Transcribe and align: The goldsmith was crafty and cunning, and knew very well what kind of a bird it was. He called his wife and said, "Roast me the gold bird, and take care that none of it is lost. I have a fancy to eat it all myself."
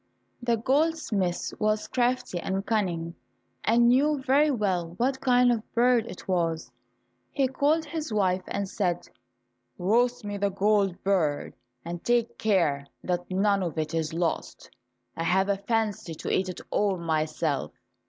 The 0.41 0.57
goldsmith 0.57 1.53
was 1.59 1.87
crafty 1.87 2.39
and 2.39 2.65
cunning, 2.65 3.13
and 3.63 3.87
knew 3.87 4.17
very 4.19 4.49
well 4.49 4.95
what 4.97 5.21
kind 5.21 5.51
of 5.51 5.59
a 5.59 5.63
bird 5.75 6.07
it 6.07 6.27
was. 6.27 6.71
He 7.29 7.47
called 7.47 7.85
his 7.85 8.11
wife 8.11 8.41
and 8.47 8.67
said, 8.67 9.07
"Roast 9.77 10.25
me 10.25 10.39
the 10.39 10.49
gold 10.49 11.03
bird, 11.03 11.55
and 11.85 12.03
take 12.03 12.39
care 12.39 12.87
that 13.03 13.29
none 13.29 13.61
of 13.61 13.77
it 13.77 13.93
is 13.93 14.11
lost. 14.11 14.71
I 15.15 15.23
have 15.23 15.49
a 15.49 15.57
fancy 15.57 16.15
to 16.15 16.31
eat 16.33 16.49
it 16.49 16.61
all 16.71 16.97
myself." 16.97 17.71